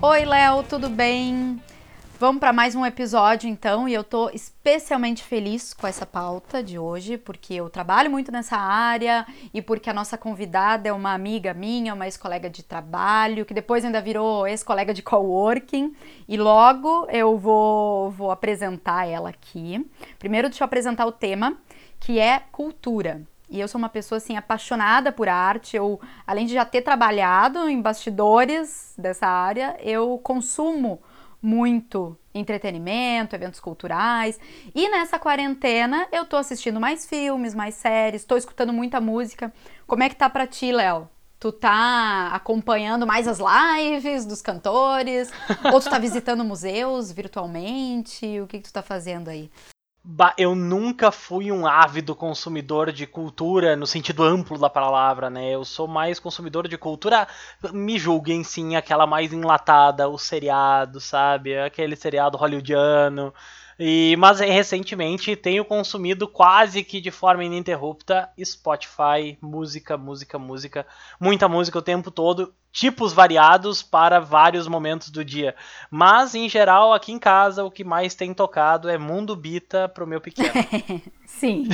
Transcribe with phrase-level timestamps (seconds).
[0.00, 1.60] Oi, Léo, tudo bem?
[2.20, 6.78] Vamos para mais um episódio então, e eu tô especialmente feliz com essa pauta de
[6.78, 11.52] hoje, porque eu trabalho muito nessa área e porque a nossa convidada é uma amiga
[11.52, 15.92] minha, uma ex-colega de trabalho, que depois ainda virou ex-colega de coworking,
[16.28, 19.84] e logo eu vou, vou apresentar ela aqui.
[20.16, 21.58] Primeiro, deixa eu apresentar o tema,
[21.98, 23.22] que é cultura.
[23.50, 25.76] E eu sou uma pessoa assim apaixonada por arte.
[25.76, 31.00] Eu, além de já ter trabalhado em bastidores dessa área, eu consumo
[31.40, 34.38] muito entretenimento, eventos culturais.
[34.74, 39.52] E nessa quarentena eu tô assistindo mais filmes, mais séries, tô escutando muita música.
[39.86, 41.08] Como é que tá pra ti, Léo?
[41.40, 45.30] Tu tá acompanhando mais as lives dos cantores?
[45.72, 48.40] ou tu tá visitando museus virtualmente?
[48.40, 49.48] O que, que tu tá fazendo aí?
[50.38, 55.50] Eu nunca fui um ávido consumidor de cultura no sentido amplo da palavra, né?
[55.54, 57.28] Eu sou mais consumidor de cultura,
[57.72, 61.58] me julguem sim, aquela mais enlatada, o seriado, sabe?
[61.58, 63.34] Aquele seriado hollywoodiano.
[63.78, 70.86] E, mas recentemente tenho consumido quase que de forma ininterrupta Spotify, música, música, música,
[71.20, 75.56] muita música o tempo todo, tipos variados para vários momentos do dia.
[75.90, 80.06] Mas em geral aqui em casa o que mais tem tocado é Mundo Bita pro
[80.06, 80.52] meu pequeno.
[81.26, 81.68] Sim.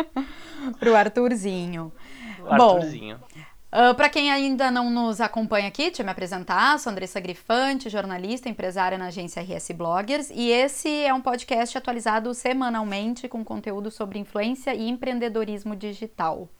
[0.80, 1.92] pro Arthurzinho.
[2.40, 3.18] O Arthurzinho.
[3.18, 6.78] Bom, Uh, ah, Para quem ainda não nos acompanha aqui, deixa eu me apresentar.
[6.78, 12.34] Sou Andressa Grifante, jornalista, empresária na agência RS Bloggers, e esse é um podcast atualizado
[12.34, 16.50] semanalmente com conteúdo sobre influência e empreendedorismo digital.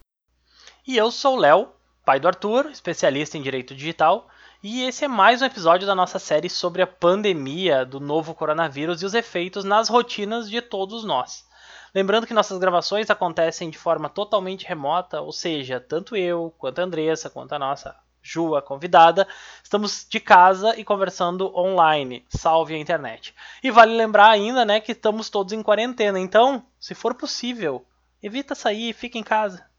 [0.89, 1.69] E eu sou o Léo,
[2.05, 4.29] pai do Arthur, especialista em direito digital,
[4.61, 9.03] e esse é mais um episódio da nossa série sobre a pandemia do novo coronavírus
[9.03, 11.47] e os efeitos nas rotinas de todos nós.
[11.95, 16.85] Lembrando que nossas gravações acontecem de forma totalmente remota, ou seja, tanto eu, quanto a
[16.85, 19.27] Andressa, quanto a nossa Ju, a convidada,
[19.63, 23.35] estamos de casa e conversando online, salve a internet.
[23.63, 27.85] E vale lembrar ainda, né, que estamos todos em quarentena, então, se for possível,
[28.23, 29.72] evita sair, fica em casa.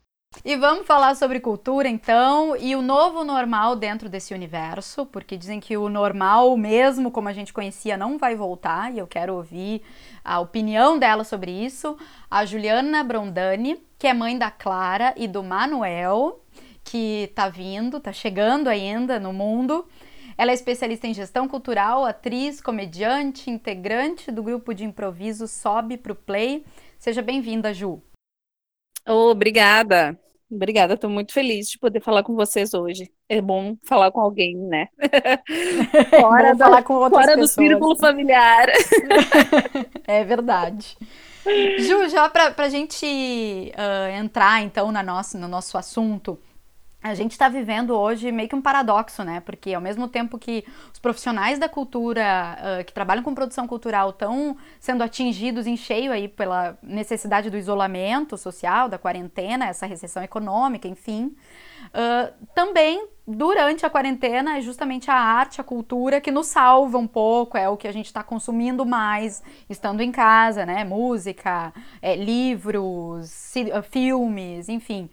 [0.45, 5.59] E vamos falar sobre cultura então e o novo normal dentro desse universo, porque dizem
[5.59, 9.81] que o normal mesmo como a gente conhecia não vai voltar e eu quero ouvir
[10.23, 11.97] a opinião dela sobre isso.
[12.29, 16.41] A Juliana Brondani, que é mãe da Clara e do Manuel,
[16.83, 19.87] que tá vindo, tá chegando ainda no mundo.
[20.37, 26.15] Ela é especialista em gestão cultural, atriz, comediante, integrante do grupo de improviso Sobe pro
[26.15, 26.65] Play.
[26.97, 28.01] Seja bem-vinda, Ju.
[29.07, 30.19] Obrigada.
[30.51, 33.11] Obrigada, estou muito feliz de poder falar com vocês hoje.
[33.27, 34.87] É bom falar com alguém, né?
[36.21, 37.55] fora da, falar com outras fora pessoas.
[37.55, 38.67] do círculo familiar.
[40.05, 40.97] é verdade.
[41.79, 46.39] Ju, já para a gente uh, entrar então na nossa, no nosso assunto,
[47.03, 49.41] a gente está vivendo hoje meio que um paradoxo, né?
[49.41, 54.11] Porque ao mesmo tempo que os profissionais da cultura uh, que trabalham com produção cultural
[54.11, 60.23] estão sendo atingidos em cheio aí pela necessidade do isolamento social, da quarentena, essa recessão
[60.23, 61.35] econômica, enfim,
[61.87, 67.07] uh, também durante a quarentena é justamente a arte, a cultura que nos salva um
[67.07, 70.85] pouco, é o que a gente está consumindo mais estando em casa, né?
[70.85, 73.53] Música, é, livros,
[73.89, 75.09] filmes, enfim.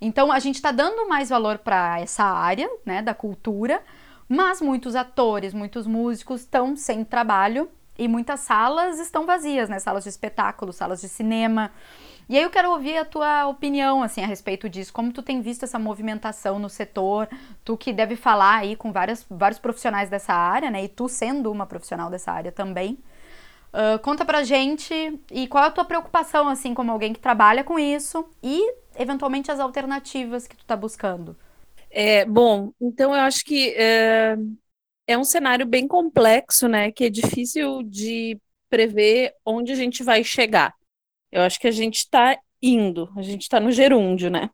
[0.00, 3.82] Então a gente está dando mais valor para essa área, né, da cultura,
[4.28, 7.68] mas muitos atores, muitos músicos estão sem trabalho
[7.98, 11.70] e muitas salas estão vazias, né, salas de espetáculo, salas de cinema.
[12.28, 15.42] E aí eu quero ouvir a tua opinião assim a respeito disso, como tu tem
[15.42, 17.28] visto essa movimentação no setor,
[17.64, 21.52] tu que deve falar aí com várias, vários profissionais dessa área, né, e tu sendo
[21.52, 22.98] uma profissional dessa área também.
[23.72, 27.62] Uh, conta pra gente e qual é a tua preocupação, assim, como alguém que trabalha
[27.62, 28.28] com isso?
[28.42, 31.36] E eventualmente as alternativas que tu está buscando?
[31.90, 34.36] É, bom, então eu acho que é,
[35.06, 36.92] é um cenário bem complexo, né?
[36.92, 40.74] Que é difícil de prever onde a gente vai chegar.
[41.32, 44.50] Eu acho que a gente está indo, a gente está no gerúndio, né?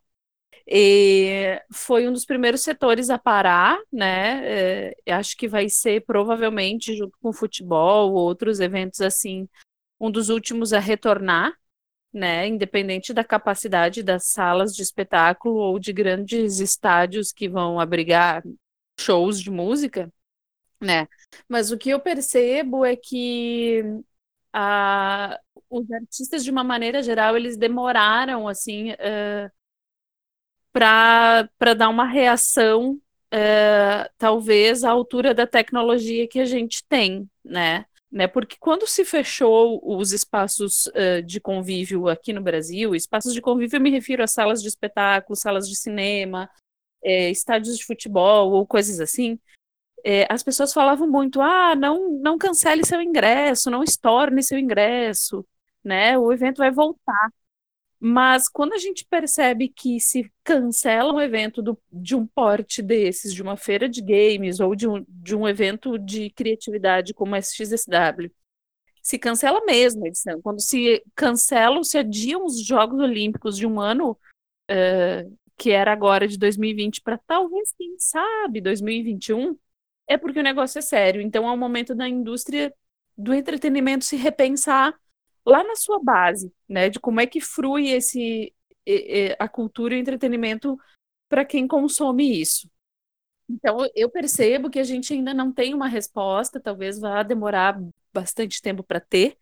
[0.69, 4.91] E foi um dos primeiros setores a parar, né?
[5.05, 9.47] É, acho que vai ser provavelmente, junto com o futebol, outros eventos assim,
[9.99, 11.53] um dos últimos a retornar,
[12.13, 18.43] né, independente da capacidade das salas de espetáculo ou de grandes estádios que vão abrigar
[18.99, 20.11] shows de música,
[20.81, 21.07] né?
[21.47, 23.83] Mas o que eu percebo é que
[24.53, 25.39] a,
[25.69, 29.51] os artistas, de uma maneira geral, eles demoraram assim uh,
[30.71, 37.85] para dar uma reação, uh, talvez à altura da tecnologia que a gente tem, né?
[38.11, 38.27] Né?
[38.27, 43.77] Porque quando se fechou os espaços uh, de convívio aqui no Brasil, espaços de convívio
[43.77, 46.49] eu me refiro a salas de espetáculo, salas de cinema,
[47.03, 49.39] é, estádios de futebol ou coisas assim,
[50.03, 55.45] é, as pessoas falavam muito: ah, não, não cancele seu ingresso, não estorne seu ingresso,
[55.83, 56.17] né?
[56.17, 57.29] O evento vai voltar.
[57.99, 63.33] Mas quando a gente percebe que se cancela um evento do, de um porte desses,
[63.33, 67.39] de uma feira de games ou de um, de um evento de criatividade como a
[67.39, 68.31] SXSW,
[69.01, 70.41] se cancela mesmo a edição.
[70.41, 74.11] Quando se cancelam, se adiam os Jogos Olímpicos de um ano,
[74.69, 79.57] uh, que era agora de 2020, para talvez, quem sabe, 2021,
[80.07, 81.21] é porque o negócio é sério.
[81.21, 82.71] Então é o momento da indústria
[83.17, 84.93] do entretenimento se repensar
[85.47, 88.53] lá na sua base, né, de como é que frui esse
[89.39, 90.77] a cultura e o entretenimento
[91.27, 92.69] para quem consome isso.
[93.49, 97.79] Então, eu percebo que a gente ainda não tem uma resposta, talvez vá demorar
[98.13, 99.37] bastante tempo para ter,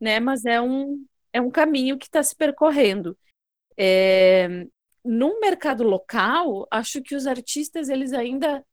[0.00, 0.20] né?
[0.20, 3.16] Mas é um, é um caminho que está se percorrendo.
[3.76, 4.66] É,
[5.04, 8.64] no mercado local, acho que os artistas eles ainda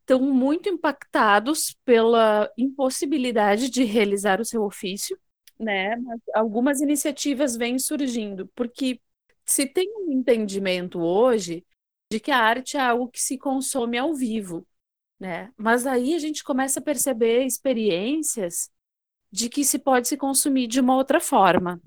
[0.00, 5.18] estão muito impactados pela impossibilidade de realizar o seu ofício,
[5.58, 5.96] né?
[5.96, 9.00] Mas algumas iniciativas vêm surgindo, porque
[9.44, 11.64] se tem um entendimento hoje
[12.10, 14.66] de que a arte é algo que se consome ao vivo,
[15.20, 15.52] né?
[15.56, 18.70] Mas aí a gente começa a perceber experiências
[19.30, 21.80] de que se pode se consumir de uma outra forma.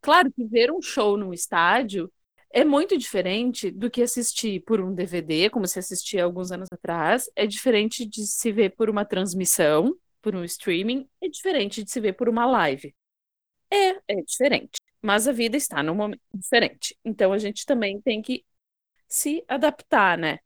[0.00, 2.12] Claro que ver um show num estádio
[2.50, 7.28] é muito diferente do que assistir por um DVD, como se assistia alguns anos atrás,
[7.34, 12.00] é diferente de se ver por uma transmissão, por um streaming, é diferente de se
[12.00, 12.94] ver por uma live.
[13.74, 14.80] É, é diferente.
[15.02, 16.96] Mas a vida está num momento diferente.
[17.04, 18.44] Então a gente também tem que
[19.08, 20.38] se adaptar, né?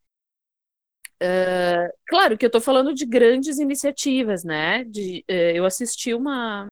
[1.21, 4.83] Uh, claro que eu estou falando de grandes iniciativas, né?
[4.85, 6.67] De, uh, eu assisti uma,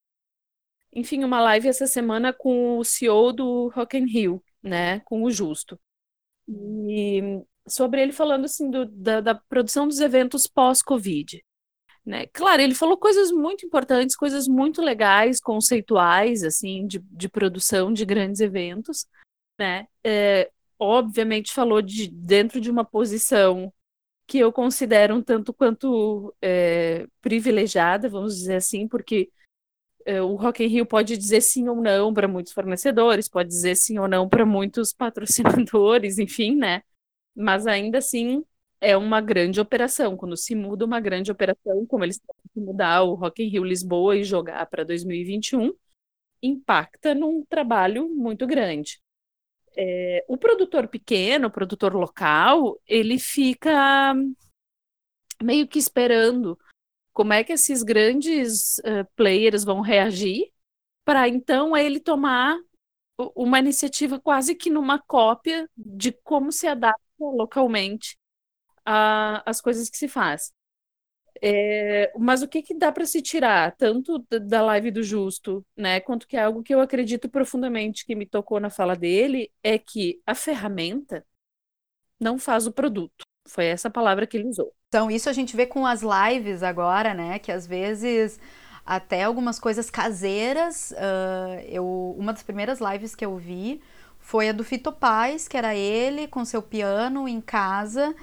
[0.94, 5.02] enfim, uma live essa semana com o CEO do Rock in Rio, né?
[5.02, 5.80] Com o Justo.
[6.48, 7.22] E
[7.68, 11.44] sobre ele falando assim do, da, da produção dos eventos pós-Covid.
[12.08, 12.26] Né?
[12.28, 18.06] Claro, ele falou coisas muito importantes, coisas muito legais, conceituais, assim, de, de produção de
[18.06, 19.06] grandes eventos,
[19.60, 19.90] né?
[20.02, 20.50] É,
[20.80, 23.74] obviamente falou de dentro de uma posição
[24.26, 29.30] que eu considero um tanto quanto é, privilegiada, vamos dizer assim, porque
[30.06, 33.76] é, o Rock in Rio pode dizer sim ou não para muitos fornecedores, pode dizer
[33.76, 36.84] sim ou não para muitos patrocinadores, enfim, né?
[37.36, 38.46] Mas ainda assim
[38.80, 40.16] é uma grande operação.
[40.16, 43.64] Quando se muda uma grande operação, como eles têm que mudar o Rock in Rio
[43.64, 45.74] Lisboa e jogar para 2021,
[46.42, 49.00] impacta num trabalho muito grande.
[49.76, 54.16] É, o produtor pequeno, o produtor local, ele fica
[55.42, 56.58] meio que esperando
[57.14, 60.52] como é que esses grandes uh, players vão reagir
[61.06, 62.58] para então ele tomar
[63.36, 68.18] uma iniciativa quase que numa cópia de como se adapta localmente
[69.46, 70.52] as coisas que se faz.
[71.42, 76.00] É, mas o que, que dá para se tirar, tanto da live do Justo, né,
[76.00, 79.78] quanto que é algo que eu acredito profundamente que me tocou na fala dele, é
[79.78, 81.26] que a ferramenta
[82.20, 83.24] não faz o produto.
[83.48, 84.74] Foi essa palavra que ele usou.
[84.88, 88.40] Então, isso a gente vê com as lives agora, né, que às vezes
[88.86, 90.92] até algumas coisas caseiras.
[90.92, 93.82] Uh, eu, uma das primeiras lives que eu vi
[94.18, 98.16] foi a do Fito Paz, que era ele com seu piano em casa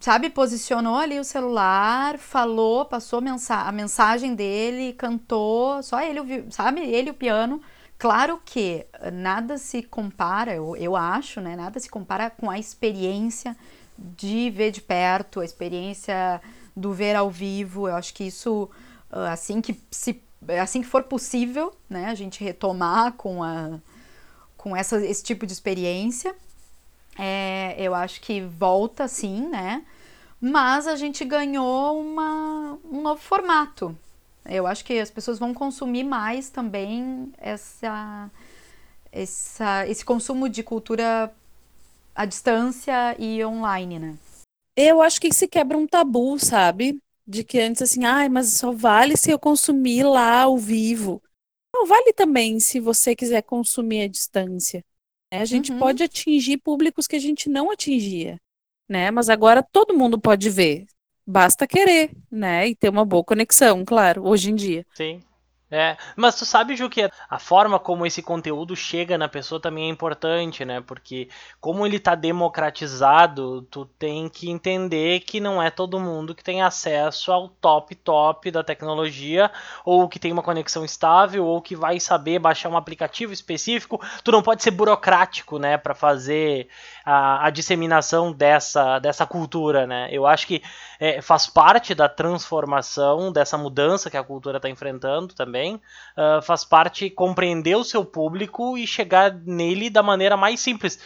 [0.00, 6.80] sabe, posicionou ali o celular, falou, passou a mensagem dele, cantou, só ele ouviu, sabe,
[6.80, 7.60] ele o piano.
[7.98, 11.56] Claro que nada se compara, eu, eu acho, né?
[11.56, 13.56] Nada se compara com a experiência
[13.98, 16.40] de ver de perto, a experiência
[16.76, 17.88] do ver ao vivo.
[17.88, 18.68] Eu acho que isso,
[19.10, 20.20] ah, assim que se,
[20.60, 23.78] assim que for possível, né, a gente retomar com a
[24.56, 26.34] com essa, esse tipo de experiência.
[27.18, 29.84] É, eu acho que volta sim, né?
[30.40, 33.96] Mas a gente ganhou uma, um novo formato.
[34.44, 38.30] Eu acho que as pessoas vão consumir mais também essa,
[39.12, 41.34] essa, esse consumo de cultura
[42.14, 44.18] à distância e online, né?
[44.76, 46.98] Eu acho que se quebra um tabu, sabe?
[47.26, 51.22] De que antes assim, ai, mas só vale se eu consumir lá ao vivo.
[51.74, 54.84] Não, vale também se você quiser consumir à distância.
[55.34, 55.40] Né?
[55.40, 55.78] A gente uhum.
[55.80, 58.38] pode atingir públicos que a gente não atingia,
[58.88, 59.10] né?
[59.10, 60.86] Mas agora todo mundo pode ver.
[61.26, 62.68] Basta querer, né?
[62.68, 64.86] E ter uma boa conexão, claro, hoje em dia.
[64.94, 65.20] Sim.
[65.76, 69.86] É, mas tu sabe, Ju, que a forma como esse conteúdo chega na pessoa também
[69.86, 70.80] é importante, né?
[70.80, 71.28] Porque
[71.60, 76.62] como ele tá democratizado, tu tem que entender que não é todo mundo que tem
[76.62, 79.50] acesso ao top top da tecnologia,
[79.84, 84.00] ou que tem uma conexão estável, ou que vai saber baixar um aplicativo específico.
[84.22, 86.68] Tu não pode ser burocrático, né, para fazer
[87.04, 90.08] a, a, disseminação dessa, dessa cultura, né?
[90.12, 90.62] Eu acho que
[91.00, 96.64] é, faz parte da transformação, dessa mudança que a cultura está enfrentando também, uh, faz
[96.64, 100.98] parte compreender o seu público e chegar nele da maneira mais simples.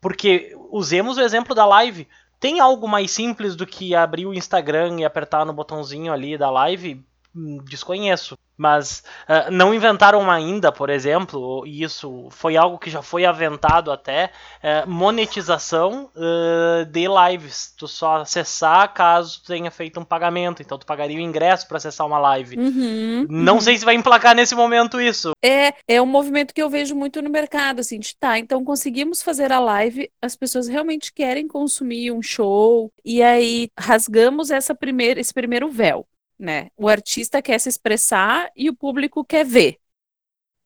[0.00, 2.06] Porque usemos o exemplo da live.
[2.38, 6.50] Tem algo mais simples do que abrir o Instagram e apertar no botãozinho ali da
[6.50, 7.04] live?
[7.36, 8.38] Hum, desconheço.
[8.56, 13.92] Mas uh, não inventaram ainda, por exemplo, e isso foi algo que já foi aventado
[13.92, 14.30] até,
[14.64, 17.74] uh, monetização uh, de lives.
[17.76, 20.62] Tu só acessar caso tu tenha feito um pagamento.
[20.62, 22.58] Então tu pagaria o ingresso para acessar uma live.
[22.58, 23.60] Uhum, não uhum.
[23.60, 25.32] sei se vai emplacar nesse momento isso.
[25.44, 29.20] É, é um movimento que eu vejo muito no mercado, assim, de tá, então conseguimos
[29.20, 35.20] fazer a live, as pessoas realmente querem consumir um show, e aí rasgamos essa primeira,
[35.20, 36.06] esse primeiro véu
[36.38, 36.70] né?
[36.76, 39.78] O artista quer se expressar e o público quer ver.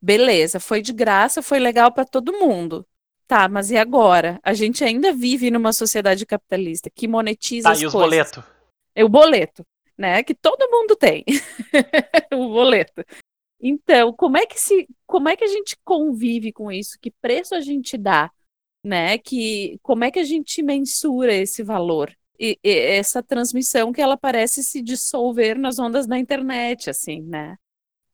[0.02, 2.86] Beleza, foi de graça, foi legal para todo mundo.
[3.26, 4.40] Tá, mas e agora?
[4.42, 8.42] A gente ainda vive numa sociedade capitalista que monetiza tá, as e os boletos?
[8.94, 9.64] É o boleto,
[9.96, 10.22] né?
[10.22, 11.24] Que todo mundo tem.
[12.32, 13.04] o boleto.
[13.62, 16.98] Então, como é que se, como é que a gente convive com isso?
[17.00, 18.32] Que preço a gente dá,
[18.82, 19.18] né?
[19.18, 22.12] Que como é que a gente mensura esse valor?
[22.40, 27.56] E, e essa transmissão que ela parece se dissolver nas ondas da internet, assim, né?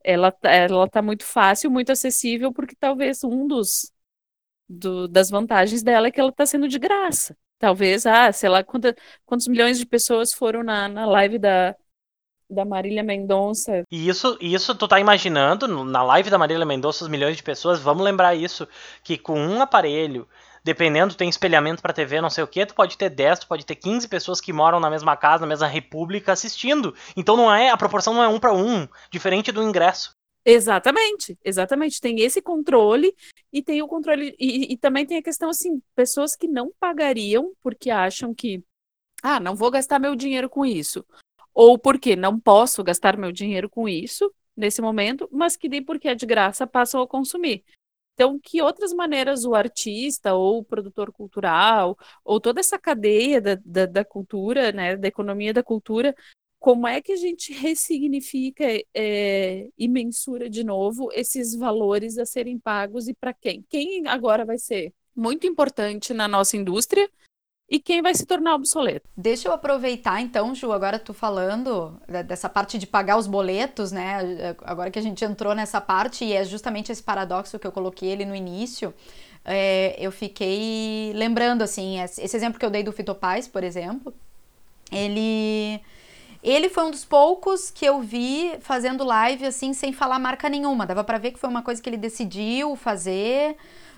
[0.03, 3.91] Ela, tá, ela tá muito fácil, muito acessível, porque talvez um dos
[4.67, 7.37] do, das vantagens dela é que ela está sendo de graça.
[7.57, 11.75] Talvez, ah, sei lá, quanta, quantos milhões de pessoas foram na, na live da,
[12.49, 13.83] da Marília Mendonça.
[13.89, 17.79] E isso, isso tu tá imaginando, na live da Marília Mendonça, os milhões de pessoas,
[17.79, 18.67] vamos lembrar isso,
[19.03, 20.27] que com um aparelho
[20.67, 23.65] dependendo, tem espelhamento para TV, não sei o que, tu pode ter 10, tu pode
[23.65, 26.93] ter 15 pessoas que moram na mesma casa, na mesma república assistindo.
[27.15, 30.11] Então não é, a proporção não é um para um, diferente do ingresso.
[30.43, 32.01] Exatamente, exatamente.
[32.01, 33.15] Tem esse controle
[33.51, 34.35] e tem o controle.
[34.37, 38.61] E, e, também tem a questão assim: pessoas que não pagariam porque acham que,
[39.23, 41.05] ah, não vou gastar meu dinheiro com isso.
[41.53, 46.09] Ou porque não posso gastar meu dinheiro com isso nesse momento, mas que nem porque
[46.09, 47.63] é de graça passam a consumir.
[48.17, 51.95] Então, que outras maneiras o artista ou o produtor cultural,
[52.25, 56.15] ou toda essa cadeia da, da, da cultura, né, da economia da cultura,
[56.59, 62.57] como é que a gente ressignifica é, e mensura de novo esses valores a serem
[62.57, 63.63] pagos e para quem?
[63.69, 67.07] Quem agora vai ser muito importante na nossa indústria
[67.69, 69.09] e quem vai se tornar obsoleto.
[69.15, 74.55] Deixa eu aproveitar então, Ju, agora tu falando dessa parte de pagar os boletos, né?
[74.63, 78.09] Agora que a gente entrou nessa parte e é justamente esse paradoxo que eu coloquei
[78.09, 78.93] ele no início,
[79.43, 84.13] é, eu fiquei lembrando assim, esse exemplo que eu dei do Fitopaz, por exemplo,
[84.91, 85.81] ele
[86.43, 90.85] ele foi um dos poucos que eu vi fazendo live assim sem falar marca nenhuma.
[90.85, 93.57] Dava para ver que foi uma coisa que ele decidiu fazer.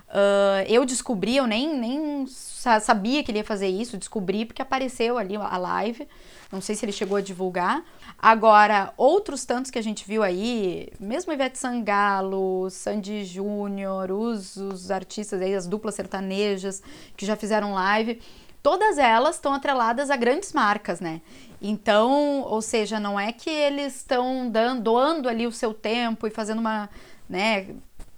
[0.10, 5.18] Uh, eu descobri, eu nem, nem sabia que ele ia fazer isso, descobri porque apareceu
[5.18, 6.08] ali a live.
[6.52, 7.84] Não sei se ele chegou a divulgar.
[8.18, 14.90] Agora, outros tantos que a gente viu aí, mesmo Ivete Sangalo, Sandy Júnior, os, os
[14.90, 16.82] artistas aí, as duplas sertanejas
[17.16, 18.20] que já fizeram live,
[18.64, 21.22] todas elas estão atreladas a grandes marcas, né?
[21.62, 24.52] Então, ou seja, não é que eles estão
[24.82, 26.90] doando ali o seu tempo e fazendo uma,
[27.30, 27.68] né,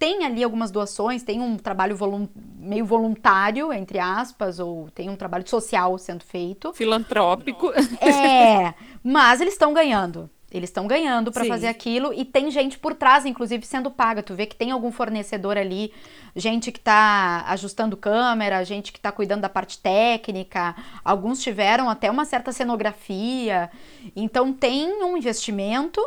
[0.01, 2.27] tem ali algumas doações, tem um trabalho volun
[2.57, 6.73] meio voluntário, entre aspas, ou tem um trabalho social sendo feito.
[6.73, 7.71] Filantrópico.
[8.01, 10.27] É, mas eles estão ganhando.
[10.51, 14.23] Eles estão ganhando para fazer aquilo e tem gente por trás, inclusive, sendo paga.
[14.23, 15.93] Tu vê que tem algum fornecedor ali,
[16.35, 20.75] gente que está ajustando câmera, gente que está cuidando da parte técnica.
[21.05, 23.69] Alguns tiveram até uma certa cenografia.
[24.15, 26.01] Então tem um investimento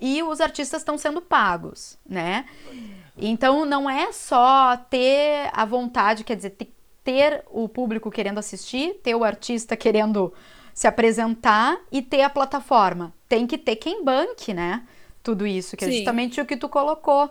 [0.00, 2.44] e os artistas estão sendo pagos, né?
[3.16, 6.56] Então não é só ter a vontade, quer dizer,
[7.02, 10.32] ter o público querendo assistir, ter o artista querendo
[10.74, 13.14] se apresentar e ter a plataforma.
[13.28, 14.82] Tem que ter quem banque, né?
[15.22, 15.94] Tudo isso, que é Sim.
[15.94, 17.30] é justamente o que tu colocou.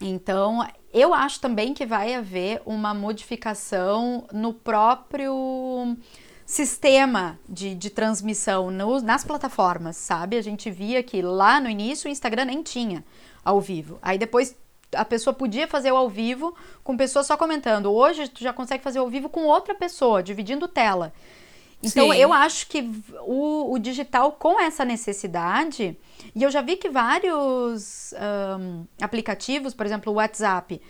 [0.00, 5.96] Então, eu acho também que vai haver uma modificação no próprio
[6.44, 10.36] sistema de, de transmissão no, nas plataformas, sabe?
[10.36, 13.04] A gente via que lá no início o Instagram nem tinha
[13.44, 13.98] ao vivo.
[14.00, 14.54] Aí depois
[14.96, 17.92] a pessoa podia fazer o ao vivo com pessoas só comentando.
[17.92, 21.12] Hoje tu já consegue fazer ao vivo com outra pessoa, dividindo tela.
[21.82, 22.18] Então Sim.
[22.18, 22.90] eu acho que
[23.22, 25.96] o, o, digital com essa necessidade,
[26.34, 28.14] e eu já vi que vários
[28.58, 30.80] um, aplicativos, por exemplo, o WhatsApp,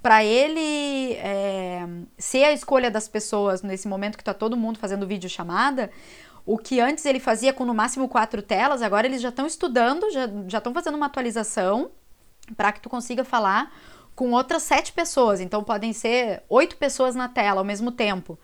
[0.00, 1.84] para ele é,
[2.16, 5.90] ser a escolha das pessoas nesse momento que está todo mundo fazendo videochamada,
[6.44, 10.08] o que antes ele fazia com no máximo quatro telas, agora eles já estão estudando,
[10.10, 11.90] já estão fazendo uma atualização
[12.54, 13.72] para que tu consiga falar
[14.14, 15.40] com outras sete pessoas.
[15.40, 18.38] Então podem ser oito pessoas na tela ao mesmo tempo.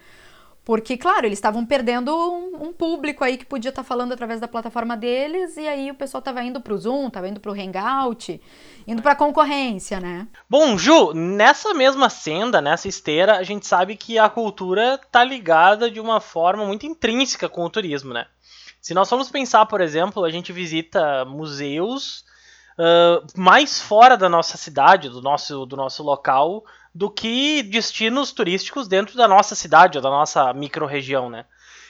[0.64, 4.40] Porque, claro, eles estavam perdendo um, um, público aí que podia estar tá falando através
[4.40, 7.50] da plataforma deles, e aí o pessoal estava indo para o Zoom, estava indo para
[7.50, 8.40] o Hangout,
[8.86, 10.28] indo para concorrência, né?
[10.48, 15.90] Bom, Ju, nessa mesma senda, nessa esteira, a gente sabe que a cultura tá ligada
[15.90, 18.26] de uma forma muito intrínseca com o turismo, né?
[18.80, 22.24] Se nós formos pensar, por exemplo, a gente visita museus
[23.36, 26.64] mais fora da nossa cidade, do nosso, do nosso local,
[26.94, 31.44] do que destinos turísticos dentro da nossa cidade ou da nossa microrregião, né?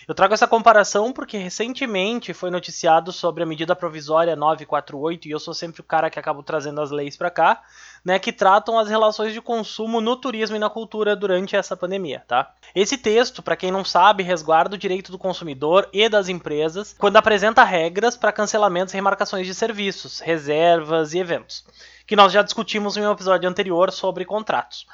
[0.06, 5.38] Eu trago essa comparação porque recentemente foi noticiado sobre a medida provisória 948 e eu
[5.38, 7.62] sou sempre o cara que acabo trazendo as leis para cá,
[8.04, 12.24] né, que tratam as relações de consumo no turismo e na cultura durante essa pandemia,
[12.26, 12.52] tá?
[12.74, 17.16] Esse texto, para quem não sabe, resguarda o direito do consumidor e das empresas quando
[17.16, 21.64] apresenta regras para cancelamentos e remarcações de serviços, reservas e eventos,
[22.06, 24.86] que nós já discutimos em um episódio anterior sobre contratos.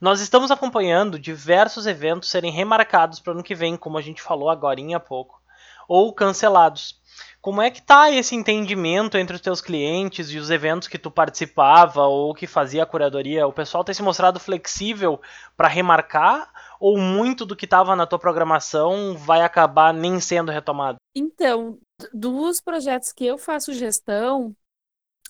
[0.00, 4.20] Nós estamos acompanhando diversos eventos serem remarcados para o ano que vem, como a gente
[4.20, 5.40] falou agora há pouco,
[5.88, 7.00] ou cancelados.
[7.40, 11.10] Como é que tá esse entendimento entre os teus clientes e os eventos que tu
[11.10, 13.46] participava ou que fazia a curadoria?
[13.46, 15.20] O pessoal tem se mostrado flexível
[15.56, 20.98] para remarcar ou muito do que estava na tua programação vai acabar nem sendo retomado?
[21.14, 21.78] Então,
[22.12, 24.54] dos projetos que eu faço gestão,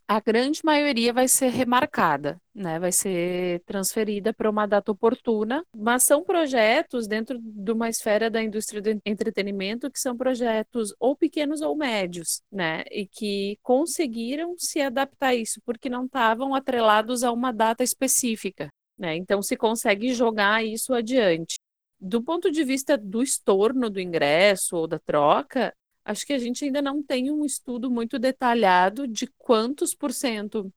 [0.08, 2.78] a grande maioria vai ser remarcada, né?
[2.78, 8.42] Vai ser transferida para uma data oportuna, mas são projetos dentro de uma esfera da
[8.42, 12.84] indústria do entretenimento que são projetos ou pequenos ou médios, né?
[12.90, 18.68] E que conseguiram se adaptar a isso porque não estavam atrelados a uma data específica,
[18.96, 19.16] né?
[19.16, 21.56] Então se consegue jogar isso adiante.
[21.98, 25.74] Do ponto de vista do estorno do ingresso ou da troca,
[26.06, 30.72] acho que a gente ainda não tem um estudo muito detalhado de quantos por cento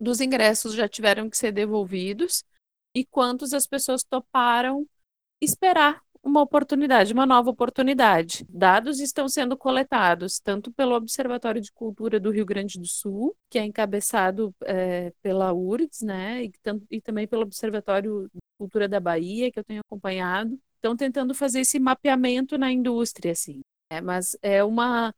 [0.00, 2.42] dos ingressos já tiveram que ser devolvidos
[2.96, 4.86] e quantos as pessoas toparam
[5.42, 8.46] esperar uma oportunidade, uma nova oportunidade.
[8.48, 13.58] Dados estão sendo coletados tanto pelo Observatório de Cultura do Rio Grande do Sul, que
[13.58, 16.52] é encabeçado é, pela URGS, né, e,
[16.90, 20.58] e também pelo Observatório de Cultura da Bahia, que eu tenho acompanhado.
[20.76, 23.60] Estão tentando fazer esse mapeamento na indústria, assim.
[23.90, 25.12] É, mas é uma,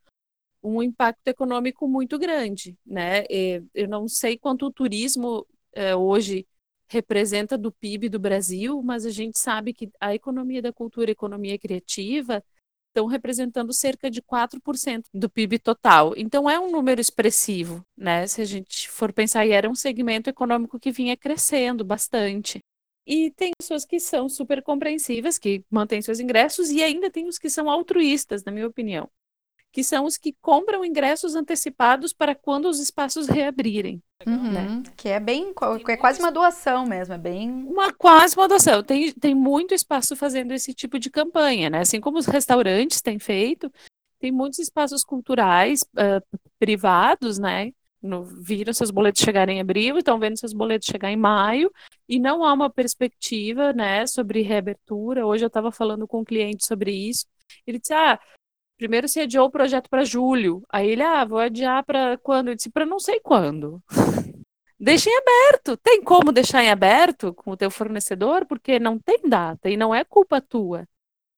[0.63, 3.25] um impacto econômico muito grande, né?
[3.29, 6.47] E eu não sei quanto o turismo é, hoje
[6.89, 11.13] representa do PIB do Brasil, mas a gente sabe que a economia da cultura a
[11.13, 12.43] economia criativa
[12.89, 16.13] estão representando cerca de 4% do PIB total.
[16.17, 18.27] Então é um número expressivo, né?
[18.27, 22.61] Se a gente for pensar, e era um segmento econômico que vinha crescendo bastante.
[23.07, 27.39] E tem pessoas que são super compreensivas, que mantêm seus ingressos, e ainda tem os
[27.39, 29.09] que são altruístas, na minha opinião,
[29.73, 34.01] que são os que compram ingressos antecipados para quando os espaços reabrirem.
[34.25, 34.83] Uhum, né?
[34.97, 35.53] Que é bem,
[35.89, 37.51] é quase uma doação mesmo, é bem.
[37.51, 38.83] Uma quase uma doação.
[38.85, 41.81] Tem, tem muito espaço fazendo esse tipo de campanha, né?
[41.81, 43.73] Assim como os restaurantes têm feito,
[44.21, 47.73] tem muitos espaços culturais uh, privados, né?
[48.03, 51.71] No, viram seus boletos chegarem em abril, estão vendo seus boletos chegar em maio,
[52.09, 55.27] e não há uma perspectiva, né, sobre reabertura.
[55.27, 57.27] Hoje eu estava falando com um cliente sobre isso.
[57.67, 58.19] Ele disse: Ah,
[58.77, 60.63] primeiro se adiou o projeto para julho.
[60.71, 62.49] Aí ele, ah, vou adiar para quando?
[62.49, 63.83] Eu disse: Para não sei quando.
[64.79, 65.77] Deixa em aberto.
[65.77, 68.45] Tem como deixar em aberto com o teu fornecedor?
[68.47, 70.89] Porque não tem data e não é culpa tua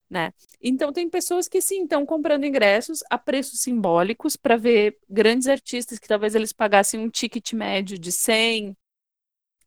[0.09, 0.33] né?
[0.61, 5.99] Então tem pessoas que sim estão comprando ingressos a preços simbólicos para ver grandes artistas
[5.99, 8.77] que talvez eles pagassem um ticket médio de 100,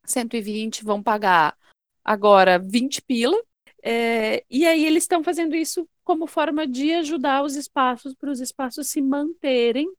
[0.06, 1.58] 120, vão pagar
[2.04, 3.38] agora 20 pila.
[3.84, 8.40] É, e aí eles estão fazendo isso como forma de ajudar os espaços para os
[8.40, 9.92] espaços se manterem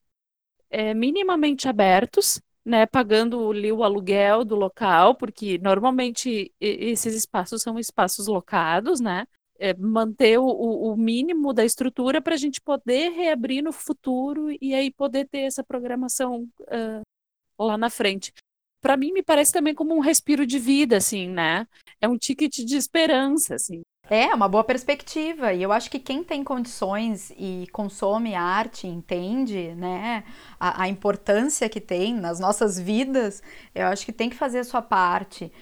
[0.71, 7.79] é, minimamente abertos, né, pagando ali o aluguel do local, porque normalmente esses espaços são
[7.79, 9.27] espaços locados, né?
[9.59, 14.75] É, manter o, o, mínimo da estrutura para a gente poder reabrir no futuro e
[14.75, 18.33] aí poder ter essa programação uh, lá na frente.
[18.81, 21.67] Para mim, me parece também como um respiro de vida, assim, né?
[22.01, 23.83] É um ticket de esperança, assim.
[24.11, 25.53] É, uma boa perspectiva.
[25.53, 30.25] E eu acho que quem tem condições e consome arte, entende, né,
[30.59, 33.43] a, a, importância que tem nas nossas vidas,
[33.75, 35.53] eu acho que tem que fazer a sua parte.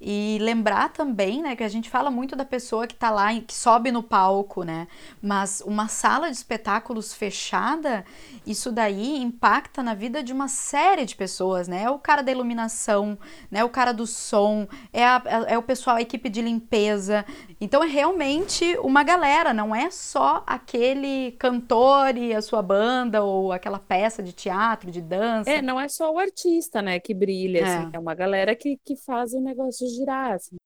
[0.00, 3.52] E lembrar também, né, que a gente fala muito da pessoa que está lá, que
[3.52, 4.86] sobe no palco, né,
[5.20, 8.04] mas uma sala de espetáculos fechada,
[8.46, 12.30] isso daí impacta na vida de uma série de pessoas, né, é o cara da
[12.30, 13.18] iluminação,
[13.50, 17.26] né, o cara do som, é, a, é o pessoal, a equipe de limpeza.
[17.60, 23.52] Então é realmente uma galera, não é só aquele cantor e a sua banda ou
[23.52, 25.50] aquela peça de teatro, de dança.
[25.50, 27.62] É, não é só o artista, né, que brilha, é.
[27.62, 30.56] assim, é uma galera que, que faz o negócio girar, assim.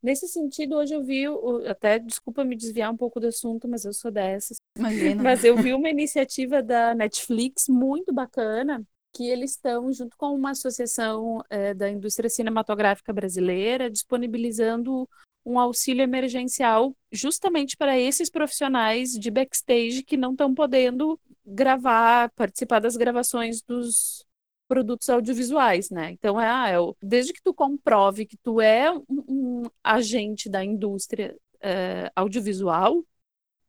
[0.00, 1.24] Nesse sentido, hoje eu vi,
[1.68, 4.58] até desculpa me desviar um pouco do assunto, mas eu sou dessas.
[4.78, 5.22] Imagina.
[5.24, 8.80] Mas eu vi uma iniciativa da Netflix muito bacana,
[9.12, 15.08] que eles estão, junto com uma associação é, da indústria cinematográfica brasileira, disponibilizando
[15.44, 22.80] um auxílio emergencial justamente para esses profissionais de backstage que não estão podendo gravar, participar
[22.80, 24.24] das gravações dos
[24.68, 26.12] produtos audiovisuais, né?
[26.12, 30.64] Então é, ah, é desde que tu comprove que tu é um, um agente da
[30.64, 33.04] indústria é, audiovisual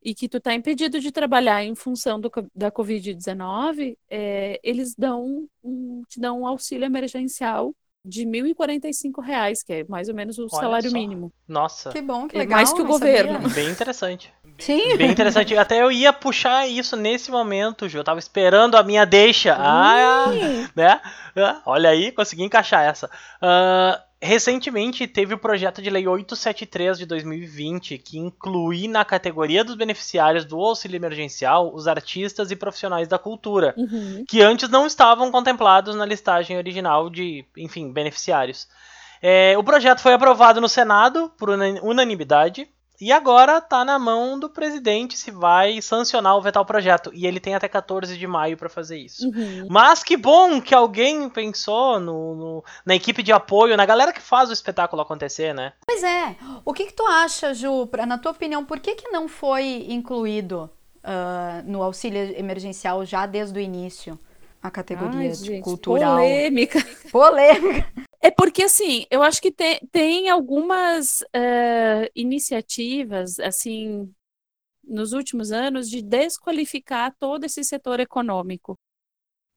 [0.00, 5.48] e que tu está impedido de trabalhar em função do, da Covid-19, é, eles dão
[5.62, 10.42] um, te dão um auxílio emergencial de R$ 1.045, que é mais ou menos o
[10.42, 10.96] Olha salário só.
[10.96, 11.32] mínimo.
[11.46, 11.90] Nossa.
[11.90, 12.52] Que bom, que legal.
[12.52, 13.34] É mais que o governo.
[13.34, 13.48] Sabia.
[13.54, 14.32] Bem interessante.
[14.58, 14.96] Sim.
[14.96, 15.56] Bem interessante.
[15.56, 17.98] Até eu ia puxar isso nesse momento, Ju.
[17.98, 19.56] Eu tava esperando a minha deixa.
[19.58, 20.26] Ah,
[20.74, 21.00] né?
[21.36, 23.06] Ah, olha aí, consegui encaixar essa.
[23.40, 29.74] Uh, Recentemente teve o projeto de lei 873 de 2020, que inclui na categoria dos
[29.74, 34.24] beneficiários do auxílio emergencial os artistas e profissionais da cultura, uhum.
[34.28, 38.68] que antes não estavam contemplados na listagem original de, enfim, beneficiários.
[39.20, 42.68] É, o projeto foi aprovado no Senado por unanimidade
[43.02, 47.10] e agora tá na mão do presidente se vai sancionar ou vetar o projeto.
[47.12, 49.26] E ele tem até 14 de maio para fazer isso.
[49.26, 49.66] Uhum.
[49.68, 54.22] Mas que bom que alguém pensou no, no, na equipe de apoio, na galera que
[54.22, 55.72] faz o espetáculo acontecer, né?
[55.84, 56.36] Pois é.
[56.64, 59.84] O que, que tu acha, Ju, pra, na tua opinião, por que, que não foi
[59.88, 60.70] incluído
[61.02, 64.16] uh, no auxílio emergencial já desde o início?
[64.62, 66.18] A categoria Ai, gente, cultural.
[66.18, 66.78] Polêmica.
[67.10, 68.11] Polêmica.
[68.24, 74.14] É porque, assim, eu acho que tem, tem algumas uh, iniciativas, assim,
[74.84, 78.78] nos últimos anos, de desqualificar todo esse setor econômico,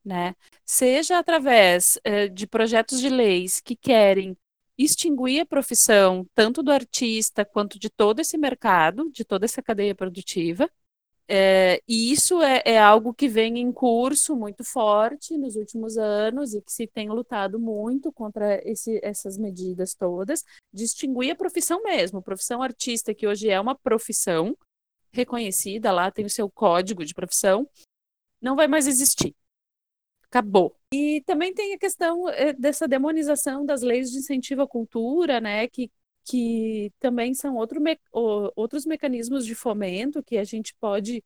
[0.06, 0.36] né?
[0.66, 4.38] Seja através uh, de projetos de leis que querem
[4.78, 9.96] extinguir a profissão tanto do artista quanto de todo esse mercado, de toda essa cadeia
[9.96, 10.70] produtiva,
[11.28, 16.54] é, e isso é, é, algo que vem em curso muito forte nos últimos anos
[16.54, 22.22] e que se tem lutado muito contra esse, essas medidas todas, distinguir a profissão mesmo,
[22.22, 24.56] profissão artista, que hoje é uma profissão
[25.12, 27.68] reconhecida, lá tem o seu código de profissão,
[28.40, 29.36] não vai mais existir.
[30.26, 30.76] Acabou.
[30.94, 35.68] E também tem a questão é, dessa demonização das leis de incentivo à cultura, né,
[35.68, 35.90] que
[36.26, 37.98] que também são outro me
[38.56, 41.24] outros mecanismos de fomento que a gente pode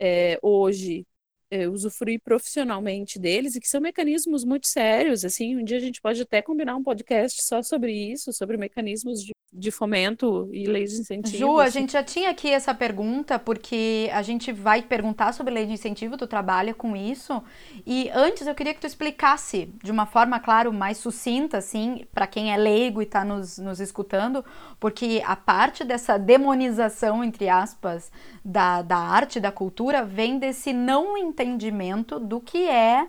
[0.00, 1.06] é, hoje
[1.50, 5.24] é, usufruir profissionalmente deles e que são mecanismos muito sérios.
[5.24, 9.22] Assim, um dia a gente pode até combinar um podcast só sobre isso, sobre mecanismos
[9.22, 11.38] de de fomento e leis de incentivo.
[11.38, 15.66] Ju, a gente já tinha aqui essa pergunta, porque a gente vai perguntar sobre lei
[15.66, 17.42] de incentivo, tu trabalha com isso.
[17.84, 22.28] E antes eu queria que tu explicasse de uma forma, claro, mais sucinta, assim, para
[22.28, 24.44] quem é leigo e está nos, nos escutando,
[24.78, 28.12] porque a parte dessa demonização, entre aspas,
[28.44, 33.08] da, da arte, da cultura, vem desse não entendimento do que é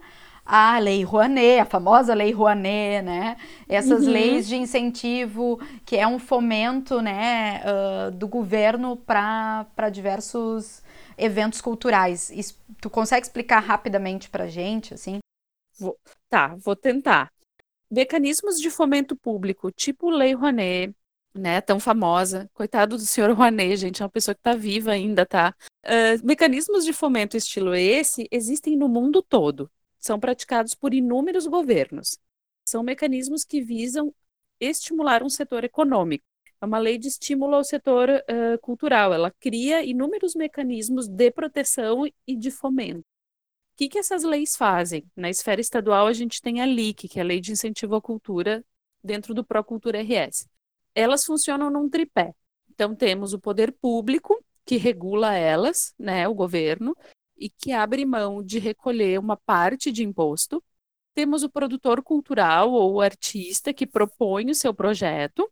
[0.53, 3.37] a Lei Rouanet, a famosa Lei Rouanet, né?
[3.69, 4.11] Essas uhum.
[4.11, 10.83] leis de incentivo, que é um fomento, né, uh, do governo para diversos
[11.17, 12.29] eventos culturais.
[12.31, 15.19] Isso, tu consegue explicar rapidamente para gente, assim?
[15.79, 15.97] Vou,
[16.29, 17.31] tá, vou tentar.
[17.89, 20.93] Mecanismos de fomento público, tipo Lei Rouanet,
[21.33, 22.49] né, tão famosa.
[22.53, 25.55] Coitado do senhor Rouanet, gente, é uma pessoa que está viva ainda, tá?
[25.85, 32.17] Uh, mecanismos de fomento estilo esse existem no mundo todo são praticados por inúmeros governos.
[32.65, 34.13] São mecanismos que visam
[34.59, 36.25] estimular um setor econômico.
[36.59, 39.13] É uma lei de estímulo ao setor uh, cultural.
[39.13, 42.99] Ela cria inúmeros mecanismos de proteção e de fomento.
[42.99, 43.03] O
[43.77, 45.03] que, que essas leis fazem?
[45.15, 48.01] Na esfera estadual, a gente tem a LIC, que é a Lei de Incentivo à
[48.01, 48.63] Cultura,
[49.03, 50.47] dentro do Procultura RS.
[50.93, 52.35] Elas funcionam num tripé.
[52.69, 56.95] Então, temos o poder público, que regula elas, né, o governo,
[57.41, 60.63] e que abre mão de recolher uma parte de imposto.
[61.15, 65.51] Temos o produtor cultural ou o artista que propõe o seu projeto,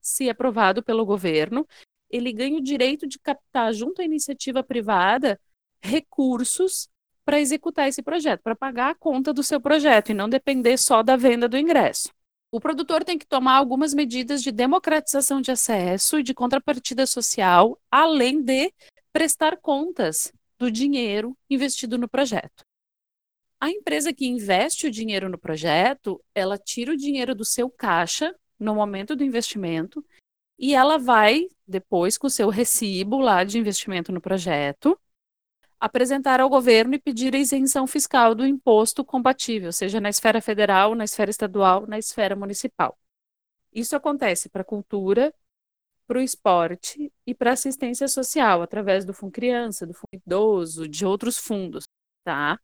[0.00, 1.66] se aprovado pelo governo,
[2.08, 5.38] ele ganha o direito de captar junto à iniciativa privada
[5.80, 6.88] recursos
[7.24, 11.02] para executar esse projeto, para pagar a conta do seu projeto e não depender só
[11.02, 12.10] da venda do ingresso.
[12.52, 17.76] O produtor tem que tomar algumas medidas de democratização de acesso e de contrapartida social,
[17.90, 18.72] além de
[19.12, 22.64] prestar contas do dinheiro investido no projeto.
[23.60, 28.34] A empresa que investe o dinheiro no projeto, ela tira o dinheiro do seu caixa
[28.58, 30.04] no momento do investimento
[30.58, 34.98] e ela vai, depois, com o seu recibo lá de investimento no projeto,
[35.78, 40.94] apresentar ao governo e pedir a isenção fiscal do imposto compatível, seja na esfera federal,
[40.94, 42.98] na esfera estadual, na esfera municipal.
[43.72, 45.34] Isso acontece para cultura,
[46.06, 51.04] para o esporte e para assistência social, através do Fundo Criança, do Fundo Idoso, de
[51.04, 51.84] outros fundos,
[52.24, 52.58] tá?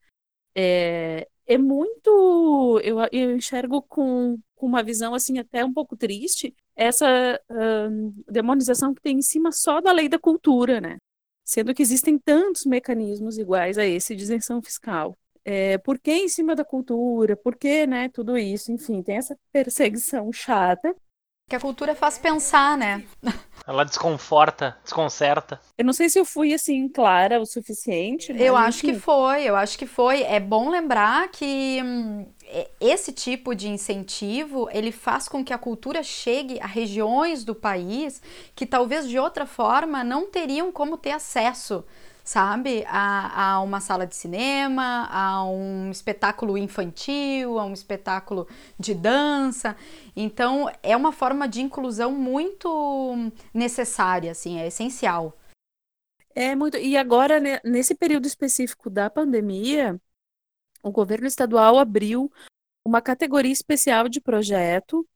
[0.55, 2.81] É, é muito.
[2.83, 8.95] Eu, eu enxergo com, com uma visão assim até um pouco triste essa uh, demonização
[8.95, 10.99] que tem em cima só da lei da cultura, né?
[11.45, 15.17] Sendo que existem tantos mecanismos iguais a esse de isenção fiscal.
[15.45, 17.37] É, por que em cima da cultura?
[17.37, 18.71] Por que, né, tudo isso?
[18.71, 20.95] Enfim, tem essa perseguição chata
[21.53, 23.05] que a cultura faz pensar, né?
[23.67, 25.61] Ela desconforta, desconcerta.
[25.77, 28.33] Eu não sei se eu fui assim clara o suficiente.
[28.33, 30.23] eu acho que foi, eu acho que foi.
[30.23, 32.27] É bom lembrar que hum,
[32.81, 38.23] esse tipo de incentivo ele faz com que a cultura chegue a regiões do país
[38.57, 41.85] que talvez de outra forma não teriam como ter acesso
[42.25, 42.85] sabe?
[42.87, 48.47] A, a uma sala de cinema, a um espetáculo infantil, a um espetáculo
[48.79, 49.77] de dança.
[50.15, 55.37] Então, é uma forma de inclusão muito necessária, assim, é essencial.
[56.35, 56.77] É muito.
[56.79, 60.01] E agora, nesse período específico da pandemia,
[60.83, 62.33] o governo estadual abriu
[62.85, 65.07] uma categoria especial de projeto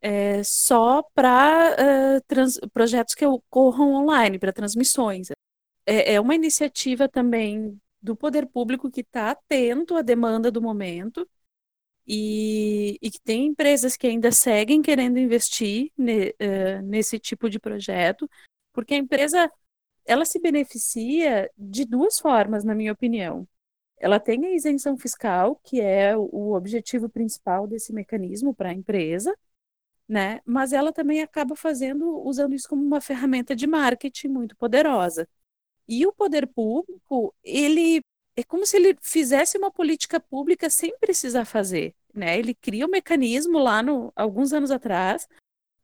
[0.00, 1.76] é, só para
[2.20, 5.28] uh, projetos que ocorram online, para transmissões
[5.86, 11.28] é, é uma iniciativa também do poder público que está atento à demanda do momento
[12.06, 17.58] e, e, que tem empresas que ainda seguem querendo investir ne, uh, nesse tipo de
[17.58, 18.28] projeto,
[18.72, 19.50] porque a empresa
[20.04, 23.48] ela se beneficia de duas formas, na minha opinião.
[23.98, 29.34] Ela tem a isenção fiscal, que é o objetivo principal desse mecanismo para a empresa,
[30.08, 30.40] né?
[30.44, 35.26] Mas ela também acaba fazendo, usando isso como uma ferramenta de marketing muito poderosa.
[35.88, 38.00] E o poder público, ele
[38.36, 42.38] é como se ele fizesse uma política pública sem precisar fazer, né?
[42.38, 45.28] Ele cria um mecanismo lá no alguns anos atrás.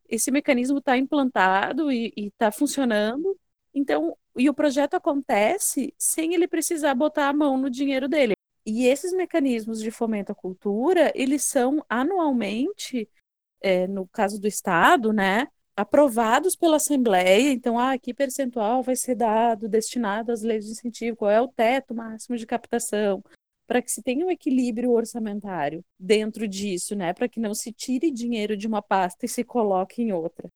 [0.09, 3.39] Esse mecanismo está implantado e está funcionando.
[3.73, 8.35] Então, e o projeto acontece sem ele precisar botar a mão no dinheiro dele.
[8.67, 13.09] E esses mecanismos de fomento à cultura, eles são anualmente,
[13.61, 15.49] é, no caso do Estado, né,
[15.81, 21.17] aprovados pela Assembleia, então, ah, que percentual vai ser dado, destinado às leis de incentivo,
[21.17, 23.23] qual é o teto máximo de captação,
[23.67, 28.11] para que se tenha um equilíbrio orçamentário dentro disso, né, para que não se tire
[28.11, 30.49] dinheiro de uma pasta e se coloque em outra.